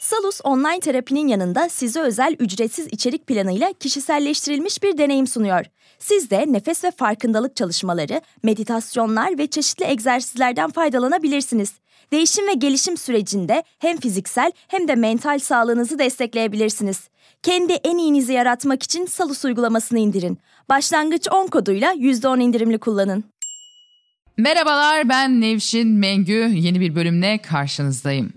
[0.00, 5.64] Salus online terapinin yanında size özel ücretsiz içerik planıyla kişiselleştirilmiş bir deneyim sunuyor.
[5.98, 11.72] Siz de nefes ve farkındalık çalışmaları, meditasyonlar ve çeşitli egzersizlerden faydalanabilirsiniz.
[12.12, 17.08] Değişim ve gelişim sürecinde hem fiziksel hem de mental sağlığınızı destekleyebilirsiniz.
[17.42, 20.38] Kendi en iyinizi yaratmak için Salus uygulamasını indirin.
[20.68, 23.24] Başlangıç 10 koduyla %10 indirimli kullanın.
[24.36, 26.50] Merhabalar ben Nevşin Mengü.
[26.52, 28.32] Yeni bir bölümle karşınızdayım.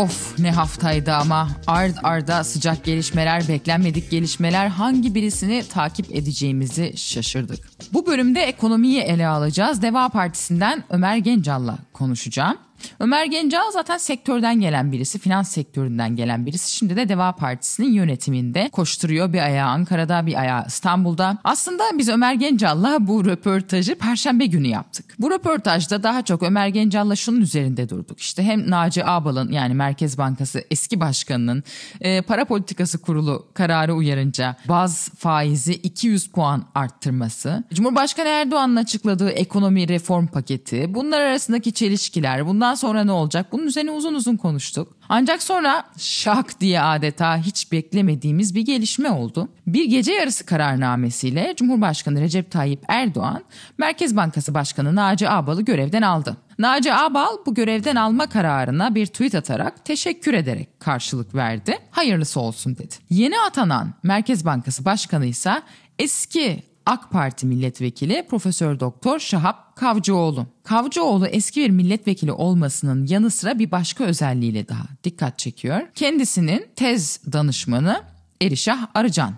[0.00, 7.70] Of ne haftaydı ama ard arda sıcak gelişmeler, beklenmedik gelişmeler hangi birisini takip edeceğimizi şaşırdık.
[7.92, 9.82] Bu bölümde ekonomiyi ele alacağız.
[9.82, 12.56] Deva Partisi'nden Ömer Gencal'la konuşacağım.
[13.00, 16.76] Ömer Gencal zaten sektörden gelen birisi, finans sektöründen gelen birisi.
[16.76, 19.32] Şimdi de Deva Partisi'nin yönetiminde koşturuyor.
[19.32, 21.38] Bir ayağı Ankara'da, bir ayağı İstanbul'da.
[21.44, 25.14] Aslında biz Ömer Gencal'la bu röportajı Perşembe günü yaptık.
[25.18, 28.20] Bu röportajda daha çok Ömer Gencal'la şunun üzerinde durduk.
[28.20, 31.64] İşte hem Naci Ağbal'ın yani Merkez Bankası eski başkanının
[32.00, 39.88] e, para politikası kurulu kararı uyarınca baz faizi 200 puan arttırması, Cumhurbaşkanı Erdoğan'ın açıkladığı ekonomi
[39.88, 43.46] reform paketi, bunlar arasındaki çelişkiler, bundan bundan sonra ne olacak?
[43.52, 44.96] Bunun üzerine uzun uzun konuştuk.
[45.08, 49.48] Ancak sonra şak diye adeta hiç beklemediğimiz bir gelişme oldu.
[49.66, 53.44] Bir gece yarısı kararnamesiyle Cumhurbaşkanı Recep Tayyip Erdoğan,
[53.78, 56.36] Merkez Bankası Başkanı Naci Ağbal'ı görevden aldı.
[56.58, 61.78] Naci Ağbal bu görevden alma kararına bir tweet atarak teşekkür ederek karşılık verdi.
[61.90, 62.94] Hayırlısı olsun dedi.
[63.10, 65.62] Yeni atanan Merkez Bankası Başkanı ise
[65.98, 70.46] eski AK Parti milletvekili Profesör Doktor Şahap Kavcıoğlu.
[70.64, 75.80] Kavcıoğlu eski bir milletvekili olmasının yanı sıra bir başka özelliğiyle daha dikkat çekiyor.
[75.94, 78.02] Kendisinin tez danışmanı
[78.42, 79.34] Erişah Arıcan.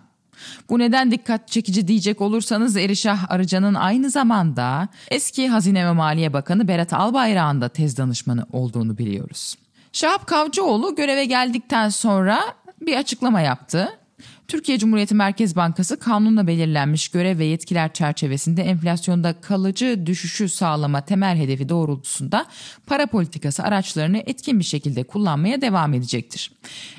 [0.71, 6.69] Bu neden dikkat çekici diyecek olursanız Erişah Arıcan'ın aynı zamanda eski Hazine ve Maliye Bakanı
[6.69, 9.55] Berat Albayrak'ın da tez danışmanı olduğunu biliyoruz.
[9.93, 12.41] Şahap Kavcıoğlu göreve geldikten sonra
[12.81, 13.89] bir açıklama yaptı.
[14.49, 21.37] Türkiye Cumhuriyeti Merkez Bankası kanunla belirlenmiş görev ve yetkiler çerçevesinde enflasyonda kalıcı düşüşü sağlama temel
[21.37, 22.47] hedefi doğrultusunda
[22.87, 26.53] para politikası araçlarını etkin bir şekilde kullanmaya devam edecektir.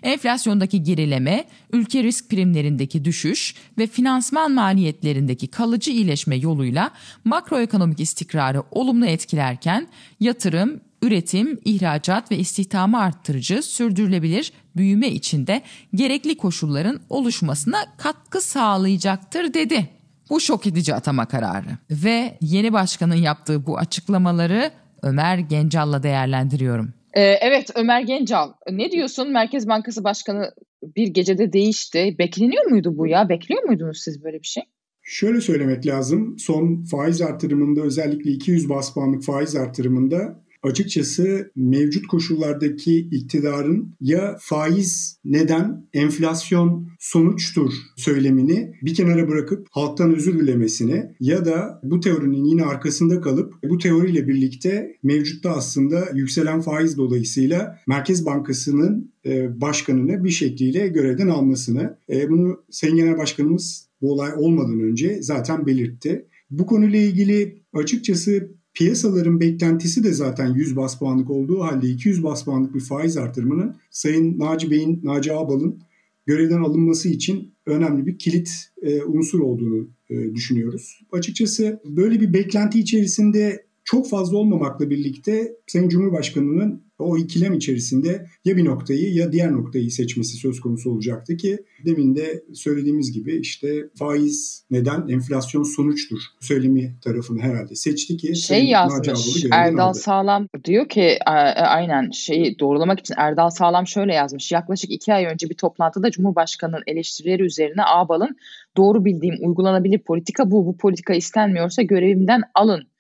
[0.04, 6.92] Enflasyondaki gerileme, ülke risk primlerindeki düşüş ve finansman maliyetlerindeki kalıcı iyileşme yoluyla
[7.26, 9.88] makroekonomik istikrarı olumlu etkilerken
[10.20, 15.62] yatırım, üretim, ihracat ve istihdamı arttırıcı, sürdürülebilir büyüme içinde
[15.96, 19.90] gerekli koşulların oluşmasına katkı sağlayacaktır dedi.
[20.30, 24.72] Bu şok edici atama kararı ve yeni başkanın yaptığı bu açıklamaları
[25.04, 26.94] Ömer Gencal'la değerlendiriyorum.
[27.14, 30.52] Ee, evet Ömer Gencal ne diyorsun Merkez Bankası Başkanı
[30.84, 32.16] bir gecede değişti.
[32.20, 33.30] Bekleniyor muydu bu ya?
[33.30, 34.64] Bekliyor muydunuz siz böyle bir şey?
[35.02, 36.36] Şöyle söylemek lazım.
[36.40, 45.18] Son faiz artırımında özellikle 200 bas puanlık faiz artırımında açıkçası mevcut koşullardaki iktidarın ya faiz
[45.26, 52.64] neden enflasyon sonuçtur söylemini bir kenara bırakıp halktan özür dilemesini ya da bu teorinin yine
[52.64, 60.30] arkasında kalıp bu teoriyle birlikte mevcutta aslında yükselen faiz dolayısıyla Merkez Bankası'nın e, başkanını bir
[60.30, 61.98] şekliyle görevden almasını.
[62.10, 66.26] E, bunu Sayın Genel Başkanımız bu olay olmadan önce zaten belirtti.
[66.52, 72.46] Bu konuyla ilgili açıkçası Piyasaların beklentisi de zaten 100 bas puanlık olduğu halde 200 bas
[72.46, 75.80] puanlık bir faiz artırımının Sayın Naci Bey'in, Naci Ağbal'ın
[76.26, 78.50] görevden alınması için önemli bir kilit
[78.82, 81.00] e, unsur olduğunu e, düşünüyoruz.
[81.12, 88.58] Açıkçası böyle bir beklenti içerisinde çok fazla olmamakla birlikte Sayın Cumhurbaşkanı'nın o ikilem içerisinde ya
[88.58, 93.90] bir noktayı ya diğer noktayı seçmesi söz konusu olacaktı ki demin de söylediğimiz gibi işte
[94.00, 99.98] faiz neden enflasyon sonuçtur söylemi tarafını herhalde seçti ki şey yazmış Erdal aldı.
[99.98, 105.50] Sağlam diyor ki aynen şeyi doğrulamak için Erdal Sağlam şöyle yazmış yaklaşık iki ay önce
[105.50, 108.38] bir toplantıda Cumhurbaşkanı'nın eleştirileri üzerine Ağbal'ın
[108.78, 112.93] doğru bildiğim uygulanabilir politika bu bu politika istenmiyorsa görevimden alın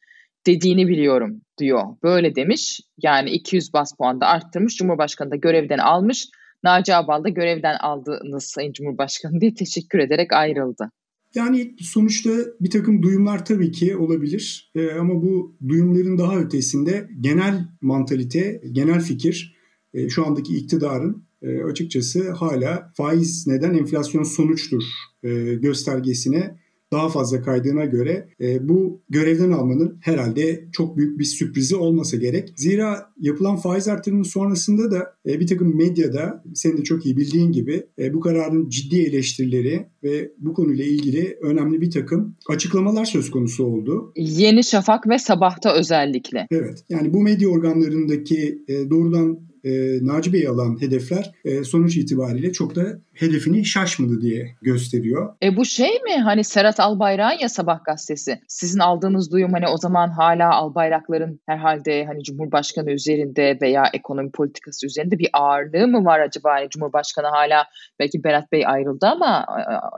[0.48, 1.84] dediğini biliyorum diyor.
[2.04, 2.82] Böyle demiş.
[2.98, 4.76] Yani 200 bas puan da arttırmış.
[4.76, 6.28] Cumhurbaşkanı da görevden almış.
[6.64, 10.90] Naci Abal da görevden aldığınız Sayın Cumhurbaşkanı diye teşekkür ederek ayrıldı.
[11.36, 12.30] Yani sonuçta
[12.62, 19.02] bir takım duyumlar tabii ki olabilir ee, ama bu duyumların daha ötesinde genel mantalite, genel
[19.02, 19.56] fikir
[19.94, 24.84] e, şu andaki iktidarın e, açıkçası hala faiz neden enflasyon sonuçtur
[25.24, 26.63] e, göstergesine
[26.94, 32.54] daha fazla kaydığına göre e, bu görevden almanın herhalde çok büyük bir sürprizi olmasa gerek.
[32.56, 37.52] Zira yapılan faiz artırımının sonrasında da e, bir takım medyada senin de çok iyi bildiğin
[37.52, 43.32] gibi e, bu kararın ciddi eleştirileri ve bu konuyla ilgili önemli bir takım açıklamalar söz
[43.32, 44.14] konusu oldu.
[44.16, 46.48] Yeni Şafak ve Sabah'ta özellikle.
[46.52, 52.52] Evet yani bu medya organlarındaki e, doğrudan e, Naci Bey'i alan hedefler e, sonuç itibariyle
[52.52, 55.36] çok da hedefini şaşmadı diye gösteriyor.
[55.44, 58.40] E bu şey mi hani Serhat Albayrak'ın ya Sabah gazetesi.
[58.48, 64.86] Sizin aldığınız duyum hani o zaman hala Albayrakların herhalde hani Cumhurbaşkanı üzerinde veya ekonomi politikası
[64.86, 66.52] üzerinde bir ağırlığı mı var acaba?
[66.52, 67.66] Hani Cumhurbaşkanı hala
[68.00, 69.46] belki Berat Bey ayrıldı ama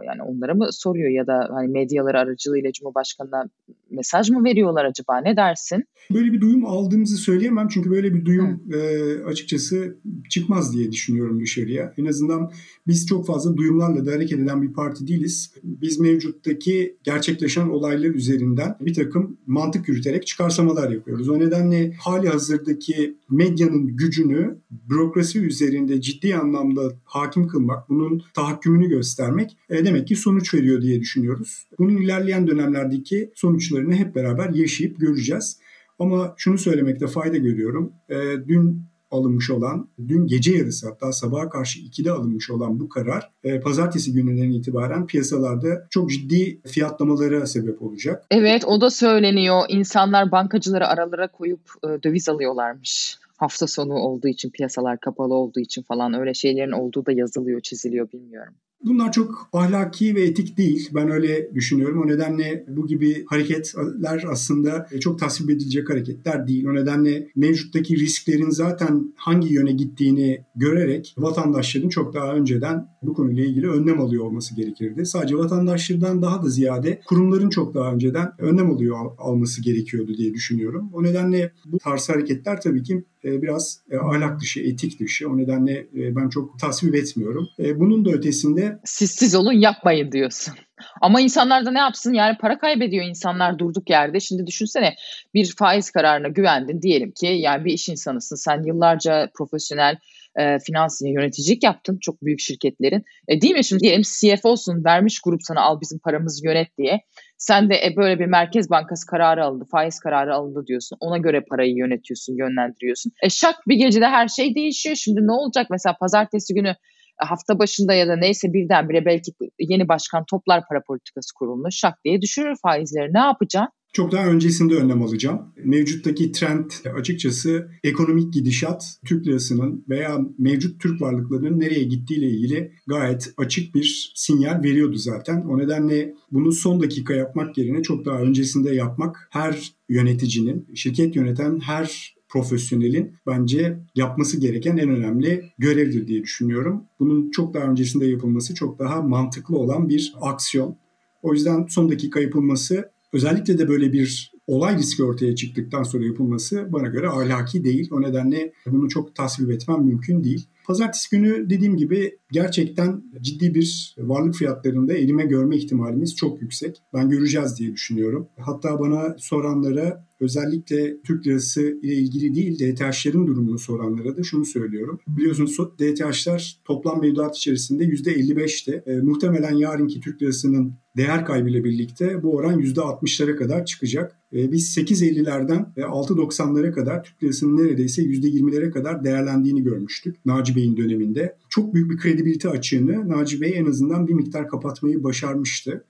[0.07, 3.43] yani onlara mı soruyor ya da hani medyaları aracılığıyla Cumhurbaşkanı'na
[3.89, 5.21] mesaj mı veriyorlar acaba?
[5.21, 5.85] Ne dersin?
[6.13, 8.79] Böyle bir duyum aldığımızı söyleyemem çünkü böyle bir duyum e,
[9.23, 9.97] açıkçası
[10.29, 11.93] çıkmaz diye düşünüyorum dışarıya.
[11.97, 12.51] En azından
[12.87, 15.53] biz çok fazla duyumlarla da hareket eden bir parti değiliz.
[15.63, 21.29] Biz mevcuttaki gerçekleşen olaylar üzerinden bir takım mantık yürüterek çıkarsamalar yapıyoruz.
[21.29, 24.57] O nedenle hali hazırdaki medyanın gücünü
[24.89, 30.99] bürokrasi üzerinde ciddi anlamda hakim kılmak, bunun tahakkümünü göstermek e, demek ki sonuç veriyor diye
[30.99, 31.67] düşünüyoruz.
[31.79, 35.59] Bunun ilerleyen dönemlerdeki sonuçlarını hep beraber yaşayıp göreceğiz.
[35.99, 37.91] Ama şunu söylemekte fayda görüyorum.
[38.09, 38.15] E,
[38.47, 38.81] dün
[39.11, 44.13] alınmış olan, dün gece yarısı hatta sabaha karşı 2'de alınmış olan bu karar e, pazartesi
[44.13, 48.25] gününden itibaren piyasalarda çok ciddi fiyatlamalara sebep olacak.
[48.31, 49.61] Evet o da söyleniyor.
[49.69, 55.81] İnsanlar bankacıları aralara koyup e, döviz alıyorlarmış hafta sonu olduğu için piyasalar kapalı olduğu için
[55.81, 58.53] falan öyle şeylerin olduğu da yazılıyor çiziliyor bilmiyorum.
[58.83, 60.89] Bunlar çok ahlaki ve etik değil.
[60.95, 62.01] Ben öyle düşünüyorum.
[62.03, 66.65] O nedenle bu gibi hareketler aslında çok tasvip edilecek hareketler değil.
[66.65, 73.45] O nedenle mevcuttaki risklerin zaten hangi yöne gittiğini görerek vatandaşların çok daha önceden bu konuyla
[73.45, 75.05] ilgili önlem alıyor olması gerekirdi.
[75.05, 80.89] Sadece vatandaşlardan daha da ziyade kurumların çok daha önceden önlem alıyor alması gerekiyordu diye düşünüyorum.
[80.93, 85.29] O nedenle bu tarz hareketler tabii ki biraz e, ahlak dışı, etik dışı.
[85.29, 87.47] O nedenle e, ben çok tasvip etmiyorum.
[87.59, 88.79] Bunun da ötesinde...
[88.85, 90.53] Siz siz olun yapmayın diyorsun.
[91.01, 92.13] Ama insanlar da ne yapsın?
[92.13, 94.19] Yani para kaybediyor insanlar durduk yerde.
[94.19, 94.95] Şimdi düşünsene
[95.33, 98.35] bir faiz kararına güvendin diyelim ki yani bir iş insanısın.
[98.35, 99.97] Sen yıllarca profesyonel
[100.39, 103.03] e, finans yöneticilik yaptın çok büyük şirketlerin.
[103.27, 107.01] E, değil mi şimdi diyelim CFO'sun vermiş grup sana al bizim paramızı yönet diye.
[107.37, 110.97] Sen de e, böyle bir Merkez Bankası kararı alındı, faiz kararı alındı diyorsun.
[110.99, 113.11] Ona göre parayı yönetiyorsun, yönlendiriyorsun.
[113.23, 114.95] E şak bir gecede her şey değişiyor.
[114.95, 119.87] Şimdi ne olacak mesela pazartesi günü e, hafta başında ya da neyse birdenbire belki yeni
[119.87, 123.13] başkan toplar para politikası kurulunu şak diye düşürür faizleri.
[123.13, 123.71] Ne yapacaksın?
[123.95, 125.41] Çok daha öncesinde önlem alacağım.
[125.63, 133.33] Mevcuttaki trend açıkçası ekonomik gidişat Türk lirasının veya mevcut Türk varlıklarının nereye gittiğiyle ilgili gayet
[133.37, 135.41] açık bir sinyal veriyordu zaten.
[135.41, 141.59] O nedenle bunu son dakika yapmak yerine çok daha öncesinde yapmak her yöneticinin, şirket yöneten
[141.59, 146.83] her profesyonelin bence yapması gereken en önemli görevdir diye düşünüyorum.
[146.99, 150.77] Bunun çok daha öncesinde yapılması çok daha mantıklı olan bir aksiyon.
[151.21, 156.67] O yüzden son dakika yapılması Özellikle de böyle bir olay riski ortaya çıktıktan sonra yapılması
[156.73, 157.89] bana göre ahlaki değil.
[157.91, 160.47] O nedenle bunu çok tasvip etmem mümkün değil.
[160.65, 166.81] Pazartesi günü dediğim gibi gerçekten ciddi bir varlık fiyatlarında erime görme ihtimalimiz çok yüksek.
[166.93, 168.27] Ben göreceğiz diye düşünüyorum.
[168.39, 174.99] Hatta bana soranlara özellikle Türk lirası ile ilgili değil DTH'lerin durumunu soranlara da şunu söylüyorum.
[175.07, 178.83] Biliyorsunuz DTH'ler toplam mevduat içerisinde %55'ti.
[178.85, 184.19] E, muhtemelen yarınki Türk lirasının değer kaybıyla birlikte bu oran %60'lara kadar çıkacak.
[184.33, 191.37] E, biz 8.50'lerden 6.90'lara kadar Türk lirasının neredeyse %20'lere kadar değerlendiğini görmüştük Naci Bey'in döneminde.
[191.49, 195.85] Çok büyük bir kredibilite açığını Naci Bey en azından bir miktar kapatmayı başarmıştı.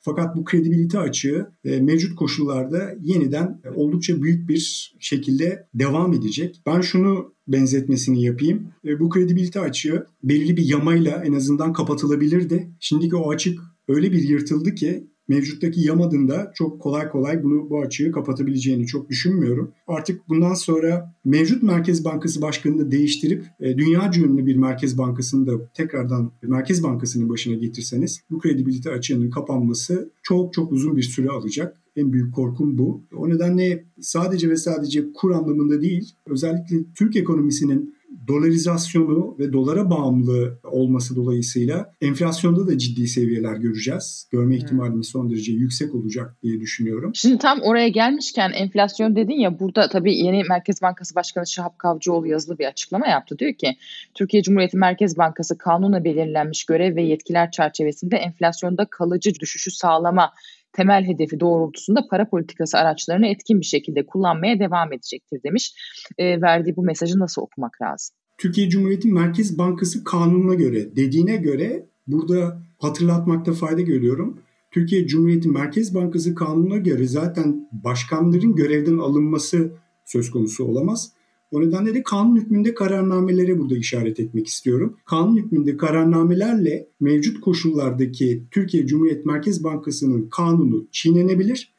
[0.00, 6.62] Fakat bu kredibilite açığı e, mevcut koşullarda yeniden oldukça büyük bir şekilde devam edecek.
[6.66, 8.68] Ben şunu benzetmesini yapayım.
[8.84, 12.70] E, bu kredibilite açığı belirli bir yamayla en azından kapatılabilirdi.
[12.80, 17.80] Şimdiki o açık öyle bir yırtıldı ki mevcuttaki Yamad'ın da çok kolay kolay bunu bu
[17.80, 19.72] açığı kapatabileceğini çok düşünmüyorum.
[19.86, 25.52] Artık bundan sonra mevcut Merkez Bankası Başkanı'nı değiştirip e, dünya ünlü bir Merkez Bankası'nı da
[25.74, 31.76] tekrardan Merkez Bankası'nın başına getirseniz bu kredibilite açığının kapanması çok çok uzun bir süre alacak.
[31.96, 33.02] En büyük korkum bu.
[33.16, 37.94] O nedenle sadece ve sadece kur anlamında değil, özellikle Türk ekonomisinin
[38.30, 44.28] dolarizasyonu ve dolara bağımlı olması dolayısıyla enflasyonda da ciddi seviyeler göreceğiz.
[44.30, 47.10] Görme ihtimalimiz son derece yüksek olacak diye düşünüyorum.
[47.14, 52.26] Şimdi tam oraya gelmişken enflasyon dedin ya burada tabii yeni Merkez Bankası Başkanı Şahap Kavcıoğlu
[52.26, 53.38] yazılı bir açıklama yaptı.
[53.38, 53.76] Diyor ki
[54.14, 60.30] Türkiye Cumhuriyeti Merkez Bankası kanuna belirlenmiş görev ve yetkiler çerçevesinde enflasyonda kalıcı düşüşü sağlama
[60.72, 65.74] temel hedefi doğrultusunda para politikası araçlarını etkin bir şekilde kullanmaya devam edecektir demiş.
[66.18, 68.16] E, verdiği bu mesajı nasıl okumak lazım?
[68.40, 74.38] Türkiye Cumhuriyeti Merkez Bankası kanununa göre dediğine göre burada hatırlatmakta fayda görüyorum.
[74.70, 79.72] Türkiye Cumhuriyeti Merkez Bankası kanununa göre zaten başkanların görevden alınması
[80.04, 81.12] söz konusu olamaz.
[81.50, 84.96] O nedenle de kanun hükmünde kararnamelere burada işaret etmek istiyorum.
[85.04, 91.74] Kanun hükmünde kararnamelerle mevcut koşullardaki Türkiye Cumhuriyet Merkez Bankası'nın kanunu çiğnenebilir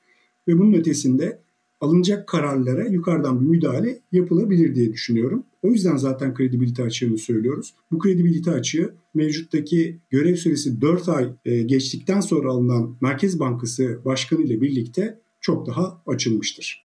[0.47, 1.41] ve bunun ötesinde
[1.81, 5.43] alınacak kararlara yukarıdan bir müdahale yapılabilir diye düşünüyorum.
[5.61, 7.73] O yüzden zaten kredibilite açığını söylüyoruz.
[7.91, 14.41] Bu kredibilite açığı mevcuttaki görev süresi 4 ay e, geçtikten sonra alınan Merkez Bankası Başkanı
[14.41, 16.85] ile birlikte çok daha açılmıştır.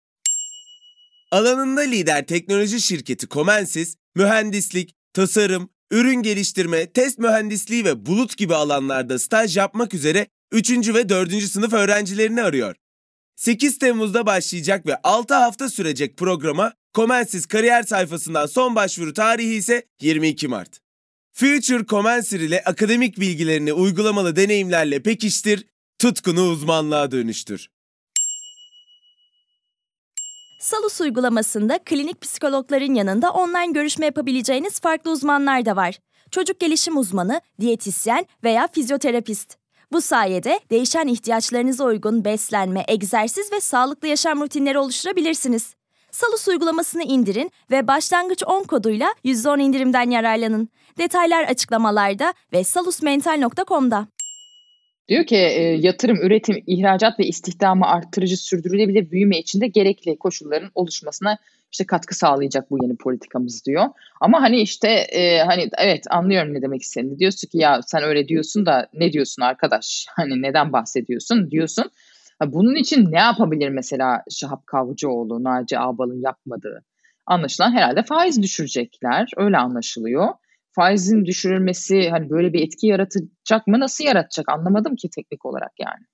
[1.30, 9.18] Alanında lider teknoloji şirketi Comensis, mühendislik, tasarım, ürün geliştirme, test mühendisliği ve bulut gibi alanlarda
[9.18, 10.94] staj yapmak üzere 3.
[10.94, 11.42] ve 4.
[11.42, 12.76] sınıf öğrencilerini arıyor.
[13.38, 19.86] 8 Temmuz'da başlayacak ve 6 hafta sürecek programa Comensis kariyer sayfasından son başvuru tarihi ise
[20.00, 20.80] 22 Mart.
[21.32, 25.66] Future Comensir ile akademik bilgilerini uygulamalı deneyimlerle pekiştir,
[25.98, 27.68] tutkunu uzmanlığa dönüştür.
[30.60, 35.98] Salus uygulamasında klinik psikologların yanında online görüşme yapabileceğiniz farklı uzmanlar da var.
[36.30, 39.67] Çocuk gelişim uzmanı, diyetisyen veya fizyoterapist.
[39.92, 45.74] Bu sayede değişen ihtiyaçlarınıza uygun beslenme, egzersiz ve sağlıklı yaşam rutinleri oluşturabilirsiniz.
[46.10, 50.68] Salus uygulamasını indirin ve başlangıç 10 koduyla %10 indirimden yararlanın.
[50.98, 54.06] Detaylar açıklamalarda ve salusmental.com'da.
[55.08, 60.70] Diyor ki e, yatırım, üretim, ihracat ve istihdamı arttırıcı sürdürülebilir büyüme için de gerekli koşulların
[60.74, 61.38] oluşmasına
[61.72, 63.84] işte katkı sağlayacak bu yeni politikamız diyor.
[64.20, 67.18] Ama hani işte e, hani evet anlıyorum ne demek istediğini.
[67.18, 70.06] Diyorsun ki ya sen öyle diyorsun da ne diyorsun arkadaş?
[70.16, 71.90] Hani neden bahsediyorsun diyorsun.
[72.46, 76.84] Bunun için ne yapabilir mesela Şahap Kavcıoğlu, Naci Ağbal'ın yapmadığı?
[77.26, 79.30] Anlaşılan herhalde faiz düşürecekler.
[79.36, 80.28] Öyle anlaşılıyor
[80.78, 83.80] faizin düşürülmesi hani böyle bir etki yaratacak mı?
[83.80, 84.48] Nasıl yaratacak?
[84.48, 86.04] Anlamadım ki teknik olarak yani.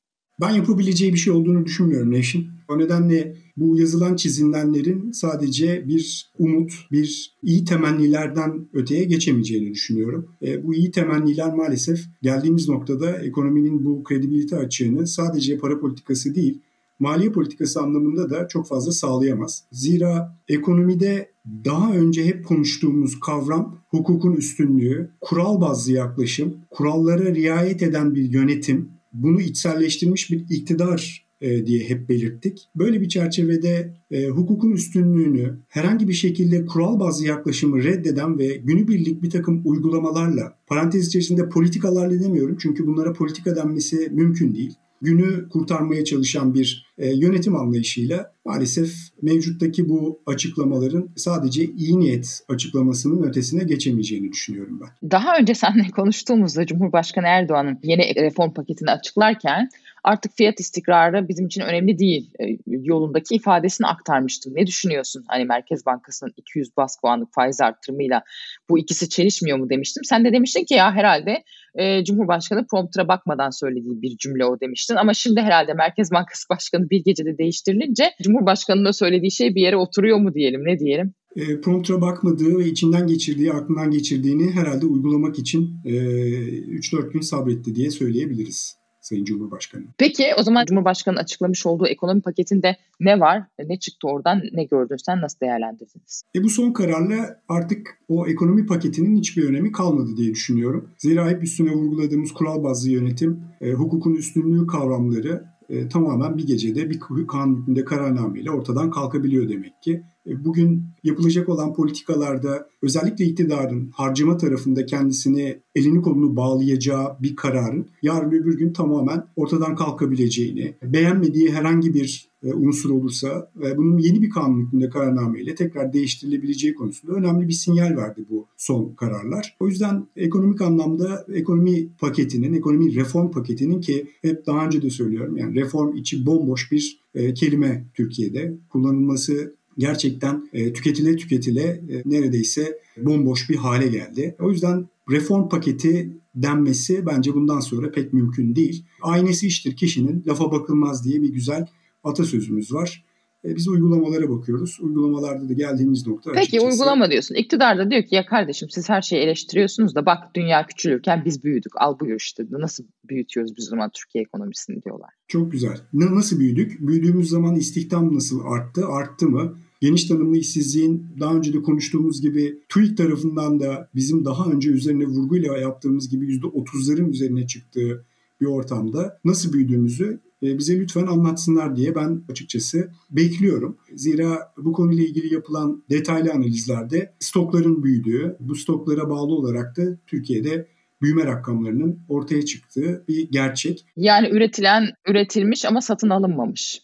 [0.40, 2.46] Ben yapabileceği bir şey olduğunu düşünmüyorum Neşin.
[2.68, 10.28] O nedenle bu yazılan çizilenlerin sadece bir umut, bir iyi temennilerden öteye geçemeyeceğini düşünüyorum.
[10.42, 16.60] E, bu iyi temenniler maalesef geldiğimiz noktada ekonominin bu kredibilite açığını sadece para politikası değil,
[16.98, 19.64] maliye politikası anlamında da çok fazla sağlayamaz.
[19.72, 21.34] Zira ekonomide
[21.64, 28.88] daha önce hep konuştuğumuz kavram hukukun üstünlüğü, kural bazlı yaklaşım, kurallara riayet eden bir yönetim,
[29.12, 32.68] bunu içselleştirmiş bir iktidar e, diye hep belirttik.
[32.76, 39.22] Böyle bir çerçevede e, hukukun üstünlüğünü herhangi bir şekilde kural bazlı yaklaşımı reddeden ve günübirlik
[39.22, 46.04] bir takım uygulamalarla, parantez içerisinde politikalarla demiyorum çünkü bunlara politika denmesi mümkün değil günü kurtarmaya
[46.04, 54.32] çalışan bir e, yönetim anlayışıyla maalesef mevcuttaki bu açıklamaların sadece iyi niyet açıklamasının ötesine geçemeyeceğini
[54.32, 55.10] düşünüyorum ben.
[55.10, 59.68] Daha önce seninle konuştuğumuzda Cumhurbaşkanı Erdoğan'ın yeni reform paketini açıklarken
[60.04, 64.52] artık fiyat istikrarı bizim için önemli değil e, yolundaki ifadesini aktarmıştım.
[64.56, 65.24] Ne düşünüyorsun?
[65.28, 68.22] Hani Merkez Bankası'nın 200 bas puanlık faiz arttırımıyla
[68.68, 70.04] bu ikisi çelişmiyor mu demiştim.
[70.04, 71.44] Sen de demiştin ki ya herhalde
[71.74, 74.94] e, Cumhurbaşkanı promptura bakmadan söylediği bir cümle o demiştin.
[74.94, 80.18] Ama şimdi herhalde Merkez Bankası Başkanı bir gecede değiştirilince Cumhurbaşkanı'nın söylediği şey bir yere oturuyor
[80.18, 81.14] mu diyelim ne diyelim?
[81.36, 87.74] E, promptura bakmadığı ve içinden geçirdiği, aklından geçirdiğini herhalde uygulamak için e, 3-4 gün sabretti
[87.74, 88.83] diye söyleyebiliriz.
[89.04, 89.84] Sayın Cumhurbaşkanı.
[89.98, 93.42] Peki o zaman Cumhurbaşkanı açıklamış olduğu ekonomi paketinde ne var?
[93.58, 94.42] Ne çıktı oradan?
[94.52, 95.20] Ne gördün sen?
[95.20, 96.22] Nasıl değerlendirdiniz?
[96.36, 100.90] E bu son kararla artık o ekonomi paketinin hiçbir önemi kalmadı diye düşünüyorum.
[100.98, 106.90] Zira hep üstüne vurguladığımız kural bazlı yönetim, e, hukukun üstünlüğü kavramları e, tamamen bir gecede
[106.90, 110.02] bir kanun hükmünde kararnameyle ortadan kalkabiliyor demek ki.
[110.26, 117.86] E, bugün yapılacak olan politikalarda özellikle iktidarın harcama tarafında kendisini elini kolunu bağlayacağı bir kararın
[118.02, 124.30] yarın öbür gün tamamen ortadan kalkabileceğini, beğenmediği herhangi bir e, unsur olursa bunun yeni bir
[124.30, 129.56] kanun hükmünde kararnameyle tekrar değiştirilebileceği konusunda önemli bir sinyal verdi bu son kararlar.
[129.60, 135.36] O yüzden ekonomik anlamda ekonomi paketinin, ekonomi reform paketinin ki hep daha önce de söylüyorum
[135.36, 142.78] yani reform içi bomboş bir e, kelime Türkiye'de kullanılması gerçekten e, tüketile tüketile e, neredeyse
[142.96, 144.36] bomboş bir hale geldi.
[144.40, 148.84] O yüzden reform paketi denmesi bence bundan sonra pek mümkün değil.
[149.02, 151.66] Aynesi iştir kişinin lafa bakılmaz diye bir güzel
[152.04, 153.04] atasözümüz var.
[153.44, 154.78] E, biz uygulamalara bakıyoruz.
[154.80, 156.66] Uygulamalarda da geldiğimiz nokta Peki açıkçası.
[156.66, 157.34] uygulama diyorsun.
[157.34, 161.44] İktidar da diyor ki ya kardeşim siz her şeyi eleştiriyorsunuz da bak dünya küçülürken biz
[161.44, 161.72] büyüdük.
[161.76, 165.10] Al buyur işte nasıl büyütüyoruz biz zaman Türkiye ekonomisini diyorlar.
[165.28, 165.80] Çok güzel.
[165.92, 166.80] Nasıl büyüdük?
[166.80, 168.86] Büyüdüğümüz zaman istihdam nasıl arttı?
[168.86, 169.58] Arttı mı?
[169.84, 175.06] Geniş tanımlı işsizliğin daha önce de konuştuğumuz gibi TÜİK tarafından da bizim daha önce üzerine
[175.06, 178.04] vurguyla yaptığımız gibi %30'ların üzerine çıktığı
[178.40, 183.76] bir ortamda nasıl büyüdüğümüzü e, bize lütfen anlatsınlar diye ben açıkçası bekliyorum.
[183.94, 190.68] Zira bu konuyla ilgili yapılan detaylı analizlerde stokların büyüdüğü, bu stoklara bağlı olarak da Türkiye'de
[191.02, 193.84] büyüme rakamlarının ortaya çıktığı bir gerçek.
[193.96, 196.80] Yani üretilen üretilmiş ama satın alınmamış.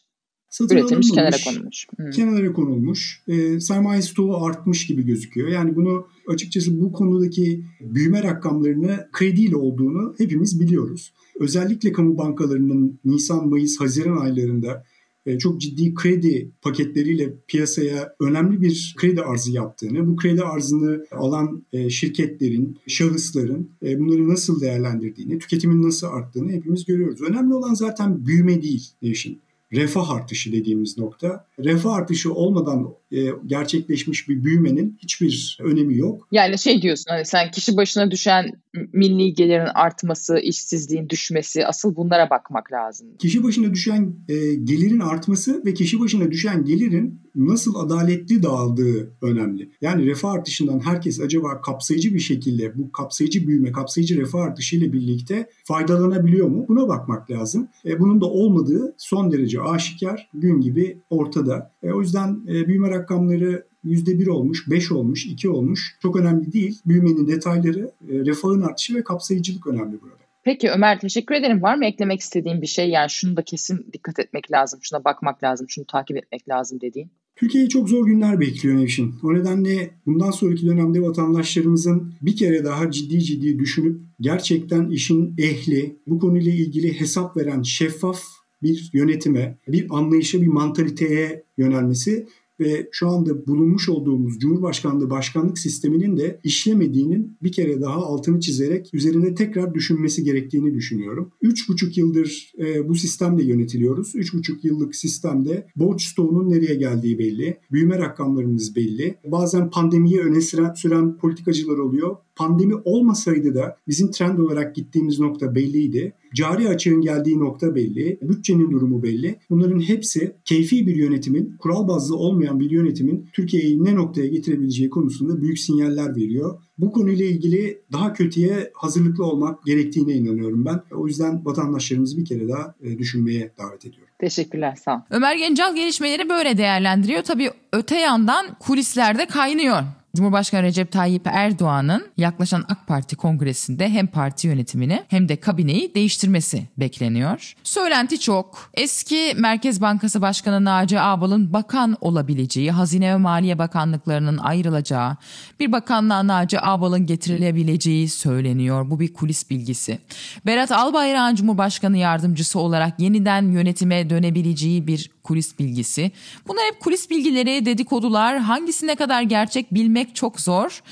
[0.51, 1.87] Satın Üretilmiş kenara konulmuş.
[1.97, 2.11] Hmm.
[2.11, 3.23] Kenara konulmuş.
[3.29, 5.49] E, sermaye stoğu artmış gibi gözüküyor.
[5.49, 11.13] Yani bunu açıkçası bu konudaki büyüme rakamlarını krediyle olduğunu hepimiz biliyoruz.
[11.41, 14.85] Özellikle kamu bankalarının Nisan, Mayıs, Haziran aylarında
[15.27, 21.63] e, çok ciddi kredi paketleriyle piyasaya önemli bir kredi arzı yaptığını, bu kredi arzını alan
[21.73, 27.21] e, şirketlerin, şahısların e, bunları nasıl değerlendirdiğini, tüketimin nasıl arttığını hepimiz görüyoruz.
[27.23, 29.39] Önemli olan zaten büyüme değil Nevşin
[29.73, 31.47] refah artışı dediğimiz nokta.
[31.59, 36.29] Refah artışı olmadan e, gerçekleşmiş bir büyümenin hiçbir önemi yok.
[36.33, 38.53] Yani şey diyorsun hani sen kişi başına düşen
[38.93, 43.07] milli gelirin artması, işsizliğin düşmesi asıl bunlara bakmak lazım.
[43.19, 49.71] Kişi başına düşen e, gelirin artması ve kişi başına düşen gelirin nasıl adaletli dağıldığı önemli.
[49.81, 54.93] Yani refah artışından herkes acaba kapsayıcı bir şekilde bu kapsayıcı büyüme, kapsayıcı refah artışı ile
[54.93, 56.65] birlikte faydalanabiliyor mu?
[56.69, 57.69] Buna bakmak lazım.
[57.85, 61.73] E, bunun da olmadığı son derece aşikar, gün gibi ortada.
[61.83, 66.79] E, o yüzden e, büyüme rakamları %1 olmuş, 5 olmuş, 2 olmuş çok önemli değil.
[66.87, 70.21] Büyümenin detayları, e, refahın artışı ve kapsayıcılık önemli burada.
[70.43, 71.63] Peki Ömer teşekkür ederim.
[71.63, 72.91] Var mı eklemek istediğin bir şey?
[72.91, 77.11] Yani şunu da kesin dikkat etmek lazım, şuna bakmak lazım, şunu takip etmek lazım dediğin.
[77.41, 79.15] Türkiye'yi çok zor günler bekliyor Nevşin.
[79.23, 85.97] O nedenle bundan sonraki dönemde vatandaşlarımızın bir kere daha ciddi ciddi düşünüp gerçekten işin ehli,
[86.07, 88.23] bu konuyla ilgili hesap veren şeffaf
[88.63, 92.27] bir yönetime, bir anlayışa, bir mantaliteye yönelmesi
[92.61, 98.91] ve şu anda bulunmuş olduğumuz Cumhurbaşkanlığı başkanlık sisteminin de işlemediğinin bir kere daha altını çizerek
[98.93, 101.33] üzerinde tekrar düşünmesi gerektiğini düşünüyorum.
[101.43, 104.15] 3,5 yıldır e, bu sistemle yönetiliyoruz.
[104.15, 107.59] 3,5 yıllık sistemde borç stoğunun nereye geldiği belli.
[107.73, 109.15] Büyüme rakamlarımız belli.
[109.27, 112.17] Bazen pandemiyi öne süren, süren politikacılar oluyor.
[112.37, 116.13] Pandemi olmasaydı da bizim trend olarak gittiğimiz nokta belliydi.
[116.35, 119.39] Cari açığın geldiği nokta belli, bütçenin durumu belli.
[119.51, 125.43] Bunların hepsi keyfi bir yönetimin, kural bazlı olmayan bir yönetimin Türkiye'yi ne noktaya getirebileceği konusunda
[125.43, 126.59] büyük sinyaller veriyor.
[126.79, 130.81] Bu konuyla ilgili daha kötüye hazırlıklı olmak gerektiğine inanıyorum ben.
[130.93, 134.09] O yüzden vatandaşlarımızı bir kere daha e, düşünmeye davet ediyorum.
[134.19, 135.01] Teşekkürler sağ ol.
[135.11, 137.23] Ömer Gencal gelişmeleri böyle değerlendiriyor.
[137.23, 139.83] Tabii öte yandan kulislerde kaynıyor.
[140.17, 146.67] Cumhurbaşkanı Recep Tayyip Erdoğan'ın yaklaşan AK Parti kongresinde hem parti yönetimini hem de kabineyi değiştirmesi
[146.79, 147.55] bekleniyor.
[147.65, 148.71] Söylenti çok.
[148.75, 155.17] Eski Merkez Bankası Başkanı Naci Ağbal'ın bakan olabileceği, Hazine ve Maliye Bakanlıklarının ayrılacağı,
[155.61, 158.91] bir bakanlığa Naci Ağbal'ın getirilebileceği söyleniyor.
[158.91, 159.99] Bu bir kulis bilgisi.
[160.47, 166.11] Berat Albayrak'ın Cumhurbaşkanı yardımcısı olarak yeniden yönetime dönebileceği bir kulis bilgisi.
[166.49, 168.39] Bunlar hep kulis bilgileri, dedikodular.
[168.39, 170.83] Hangisi ne kadar gerçek bilmek çok zor.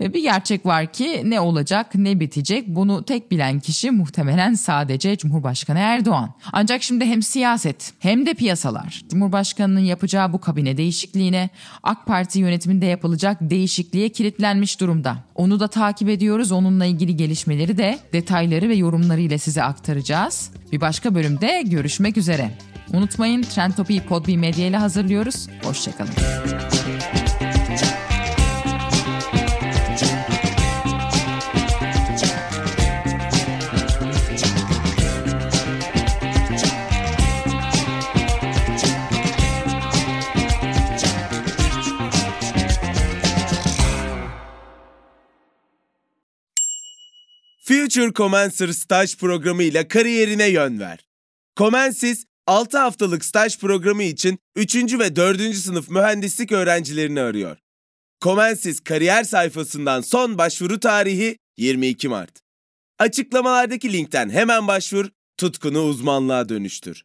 [0.00, 5.16] E, bir gerçek var ki ne olacak, ne bitecek bunu tek bilen kişi muhtemelen sadece
[5.16, 6.34] Cumhurbaşkanı Erdoğan.
[6.52, 11.50] Ancak şimdi hem siyaset hem de piyasalar Cumhurbaşkanının yapacağı bu kabine değişikliğine
[11.82, 15.16] AK Parti yönetiminde yapılacak değişikliğe kilitlenmiş durumda.
[15.34, 16.52] Onu da takip ediyoruz.
[16.52, 20.50] Onunla ilgili gelişmeleri de detayları ve yorumlarıyla size aktaracağız.
[20.72, 22.50] Bir başka bölümde görüşmek üzere.
[22.92, 25.46] Unutmayın Trend Topi'yi Podbi Medya ile hazırlıyoruz.
[25.62, 26.12] Hoşçakalın.
[47.68, 50.98] Future Commencer staj programı ile kariyerine yön ver.
[51.56, 54.74] Comensis 6 haftalık staj programı için 3.
[54.98, 55.54] ve 4.
[55.54, 57.56] sınıf mühendislik öğrencilerini arıyor.
[58.20, 62.40] Comensis kariyer sayfasından son başvuru tarihi 22 Mart.
[62.98, 65.06] Açıklamalardaki linkten hemen başvur,
[65.36, 67.04] tutkunu uzmanlığa dönüştür.